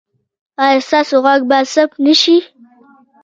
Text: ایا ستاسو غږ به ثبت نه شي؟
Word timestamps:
ایا 0.63 0.83
ستاسو 0.87 1.15
غږ 1.25 1.41
به 1.49 1.57
ثبت 1.73 1.95
نه 2.05 2.13
شي؟ 2.21 2.37